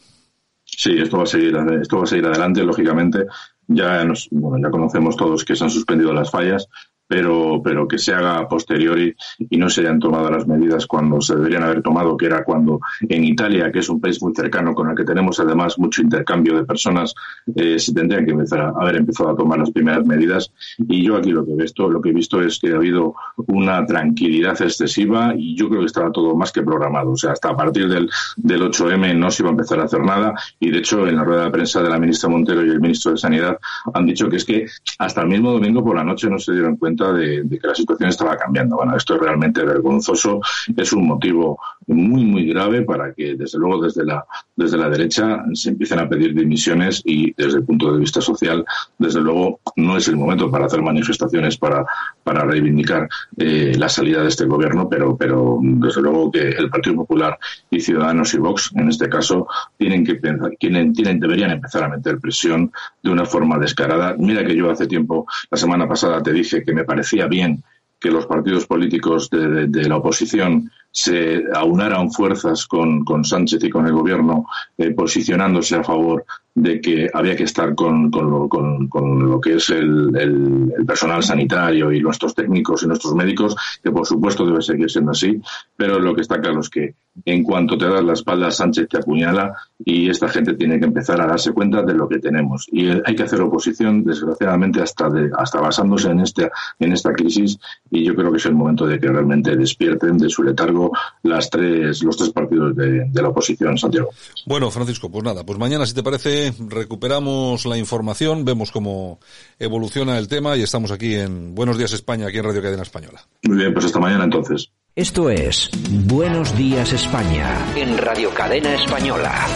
Sí, 0.64 0.96
esto 0.98 1.18
va 1.18 1.24
a 1.24 1.26
seguir, 1.26 1.54
esto 1.80 1.98
va 1.98 2.04
a 2.04 2.06
seguir 2.06 2.26
adelante, 2.26 2.64
lógicamente. 2.64 3.26
Ya 3.68 4.04
nos, 4.04 4.28
bueno, 4.30 4.66
ya 4.66 4.70
conocemos 4.70 5.16
todos 5.16 5.44
que 5.44 5.54
se 5.54 5.64
han 5.64 5.70
suspendido 5.70 6.12
las 6.12 6.30
fallas, 6.30 6.66
pero, 7.06 7.60
pero 7.62 7.86
que 7.86 7.98
se 7.98 8.12
haga 8.12 8.38
a 8.38 8.48
posteriori 8.48 9.14
y 9.38 9.56
no 9.56 9.68
se 9.68 9.82
hayan 9.82 9.98
tomado 9.98 10.30
las 10.30 10.46
medidas 10.46 10.86
cuando 10.86 11.20
se 11.20 11.36
deberían 11.36 11.62
haber 11.62 11.82
tomado, 11.82 12.16
que 12.16 12.26
era 12.26 12.44
cuando 12.44 12.80
en 13.08 13.24
Italia, 13.24 13.70
que 13.70 13.80
es 13.80 13.88
un 13.88 14.00
país 14.00 14.20
muy 14.22 14.34
cercano 14.34 14.74
con 14.74 14.90
el 14.90 14.96
que 14.96 15.04
tenemos 15.04 15.38
además 15.40 15.78
mucho 15.78 16.02
intercambio 16.02 16.56
de 16.56 16.64
personas, 16.64 17.14
eh, 17.54 17.78
se 17.78 17.92
tendrían 17.92 18.24
que 18.24 18.32
empezar 18.32 18.60
a 18.60 18.68
haber 18.70 18.96
empezado 18.96 19.30
a 19.30 19.36
tomar 19.36 19.58
las 19.58 19.70
primeras 19.70 20.04
medidas. 20.04 20.52
Y 20.78 21.04
yo 21.04 21.16
aquí 21.16 21.30
lo 21.30 21.44
que 21.44 21.52
he 21.52 21.56
visto, 21.56 21.88
lo 21.88 22.00
que 22.00 22.10
he 22.10 22.12
visto 22.12 22.40
es 22.40 22.58
que 22.58 22.72
ha 22.72 22.76
habido 22.76 23.14
una 23.46 23.84
tranquilidad 23.86 24.60
excesiva 24.60 25.34
y 25.36 25.56
yo 25.56 25.68
creo 25.68 25.80
que 25.80 25.86
estaba 25.86 26.10
todo 26.10 26.34
más 26.34 26.52
que 26.52 26.62
programado. 26.62 27.12
O 27.12 27.16
sea, 27.16 27.32
hasta 27.32 27.50
a 27.50 27.56
partir 27.56 27.88
del, 27.88 28.10
del 28.36 28.62
8M 28.62 29.16
no 29.16 29.30
se 29.30 29.42
iba 29.42 29.50
a 29.50 29.52
empezar 29.52 29.80
a 29.80 29.84
hacer 29.84 30.00
nada 30.00 30.34
y 30.58 30.70
de 30.70 30.78
hecho 30.78 31.06
en 31.06 31.16
la 31.16 31.24
rueda 31.24 31.44
de 31.44 31.50
prensa 31.50 31.82
de 31.82 31.90
la 31.90 31.98
ministra 31.98 32.28
Montero 32.28 32.64
y 32.64 32.70
el 32.70 32.80
ministro 32.80 33.12
de 33.12 33.18
Sanidad 33.18 33.58
han 33.94 34.06
dicho 34.06 34.28
que 34.28 34.36
es 34.36 34.44
que 34.44 34.66
hasta 34.98 35.22
el 35.22 35.28
mismo 35.28 35.52
domingo 35.52 35.84
por 35.84 35.96
la 35.96 36.04
noche 36.04 36.28
no 36.28 36.38
se 36.38 36.52
dieron 36.52 36.76
cuenta 36.76 36.95
de, 36.96 37.46
que 37.48 37.66
la 37.66 37.74
situación 37.74 38.08
estaba 38.08 38.36
cambiando. 38.36 38.76
Bueno, 38.76 38.96
esto 38.96 39.14
es 39.14 39.20
realmente 39.20 39.64
vergonzoso, 39.64 40.40
es 40.76 40.92
un 40.92 41.06
motivo 41.06 41.58
muy, 41.86 42.24
muy 42.24 42.46
grave 42.46 42.82
para 42.82 43.12
que, 43.12 43.36
desde 43.36 43.58
luego, 43.58 43.82
desde 43.82 44.04
la, 44.04 44.24
desde 44.54 44.76
la 44.76 44.88
derecha 44.88 45.44
se 45.52 45.70
empiecen 45.70 46.00
a 46.00 46.08
pedir 46.08 46.34
dimisiones 46.34 47.02
y, 47.04 47.32
desde 47.34 47.58
el 47.58 47.64
punto 47.64 47.92
de 47.92 48.00
vista 48.00 48.20
social, 48.20 48.64
desde 48.98 49.20
luego, 49.20 49.60
no 49.76 49.96
es 49.96 50.08
el 50.08 50.16
momento 50.16 50.50
para 50.50 50.66
hacer 50.66 50.82
manifestaciones 50.82 51.56
para, 51.56 51.86
para 52.24 52.44
reivindicar 52.44 53.08
eh, 53.36 53.74
la 53.78 53.88
salida 53.88 54.22
de 54.22 54.28
este 54.28 54.46
gobierno, 54.46 54.88
pero, 54.88 55.16
pero, 55.16 55.58
desde 55.62 56.02
luego, 56.02 56.30
que 56.30 56.48
el 56.48 56.70
Partido 56.70 56.96
Popular 56.96 57.38
y 57.70 57.80
Ciudadanos 57.80 58.34
y 58.34 58.38
Vox, 58.38 58.72
en 58.74 58.88
este 58.88 59.08
caso, 59.08 59.46
tienen 59.76 60.04
que 60.04 60.16
pensar, 60.16 60.50
tienen, 60.58 60.92
tienen, 60.92 61.20
deberían 61.20 61.50
empezar 61.50 61.84
a 61.84 61.88
meter 61.88 62.18
presión 62.18 62.72
de 63.02 63.10
una 63.10 63.24
forma 63.24 63.58
descarada. 63.58 64.16
Mira 64.18 64.44
que 64.44 64.56
yo 64.56 64.70
hace 64.70 64.86
tiempo, 64.86 65.26
la 65.50 65.56
semana 65.56 65.88
pasada, 65.88 66.22
te 66.22 66.32
dije 66.32 66.64
que 66.64 66.72
me 66.72 66.84
parecía 66.84 67.26
bien 67.26 67.62
que 68.00 68.10
los 68.10 68.26
partidos 68.26 68.66
políticos 68.66 69.30
de, 69.30 69.88
la 69.88 69.96
oposición 69.96 70.70
se 70.96 71.44
aunaran 71.52 72.10
fuerzas 72.10 72.66
con, 72.66 73.04
Sánchez 73.22 73.62
y 73.64 73.68
con 73.68 73.86
el 73.86 73.92
gobierno 73.92 74.46
eh, 74.78 74.92
posicionándose 74.92 75.76
a 75.76 75.84
favor 75.84 76.24
de 76.54 76.80
que 76.80 77.10
había 77.12 77.36
que 77.36 77.42
estar 77.42 77.74
con, 77.74 78.10
con, 78.10 78.30
lo, 78.30 78.48
con, 78.48 79.28
lo, 79.28 79.38
que 79.38 79.56
es 79.56 79.68
el, 79.68 80.16
el, 80.16 80.86
personal 80.86 81.22
sanitario 81.22 81.92
y 81.92 82.00
nuestros 82.00 82.34
técnicos 82.34 82.82
y 82.82 82.86
nuestros 82.86 83.14
médicos, 83.14 83.54
que 83.82 83.90
por 83.90 84.06
supuesto 84.06 84.46
debe 84.46 84.62
seguir 84.62 84.90
siendo 84.90 85.10
así, 85.10 85.38
pero 85.76 85.98
lo 85.98 86.14
que 86.14 86.22
está 86.22 86.40
claro 86.40 86.60
es 86.60 86.70
que 86.70 86.94
en 87.26 87.42
cuanto 87.42 87.76
te 87.76 87.86
das 87.86 88.02
la 88.02 88.14
espalda, 88.14 88.50
Sánchez 88.50 88.88
te 88.88 88.96
apuñala 88.96 89.54
y 89.84 90.08
esta 90.08 90.28
gente 90.28 90.54
tiene 90.54 90.78
que 90.78 90.86
empezar 90.86 91.20
a 91.20 91.26
darse 91.26 91.52
cuenta 91.52 91.82
de 91.82 91.92
lo 91.92 92.08
que 92.08 92.20
tenemos. 92.20 92.66
Y 92.72 92.88
hay 92.88 93.14
que 93.14 93.22
hacer 93.22 93.40
oposición, 93.42 94.02
desgraciadamente, 94.02 94.80
hasta, 94.80 95.10
de, 95.10 95.30
hasta 95.36 95.60
basándose 95.60 96.10
en, 96.10 96.20
este, 96.20 96.50
en 96.78 96.92
esta 96.92 97.12
crisis 97.12 97.58
y 97.90 98.04
yo 98.04 98.14
creo 98.14 98.30
que 98.30 98.38
es 98.38 98.46
el 98.46 98.54
momento 98.54 98.86
de 98.86 98.98
que 98.98 99.08
realmente 99.08 99.56
despierten 99.56 100.16
de 100.18 100.30
su 100.30 100.42
letargo 100.42 100.85
poco 100.88 100.98
las 101.22 101.50
tres, 101.50 102.02
los 102.02 102.16
tres 102.16 102.30
partidos 102.30 102.76
de, 102.76 103.08
la 103.12 103.28
oposición, 103.28 103.76
Santiago. 103.78 104.10
Bueno, 104.46 104.70
Francisco, 104.70 105.10
pues 105.10 105.24
nada, 105.24 105.44
pues 105.44 105.58
mañana, 105.58 105.86
si 105.86 105.94
te 105.94 106.02
parece, 106.02 106.52
recuperamos 106.68 107.66
la 107.66 107.76
información, 107.76 108.44
vemos 108.44 108.70
cómo 108.70 109.18
evoluciona 109.58 110.18
el 110.18 110.28
tema 110.28 110.56
y 110.56 110.62
estamos 110.62 110.90
aquí 110.90 111.14
en 111.14 111.54
Buenos 111.54 111.78
Días 111.78 111.92
España, 111.92 112.26
aquí 112.28 112.38
en 112.38 112.44
Radio 112.44 112.62
Cadena 112.62 112.82
Española. 112.82 113.22
Muy 113.44 113.58
bien, 113.58 113.72
pues 113.72 113.86
hasta 113.86 113.98
mañana 113.98 114.24
entonces. 114.24 114.70
Esto 114.94 115.28
es 115.28 115.70
Buenos 116.06 116.56
Días 116.56 116.92
España 116.92 117.54
en 117.76 117.98
Radio 117.98 118.30
Cadena 118.30 118.74
Española. 118.74 119.46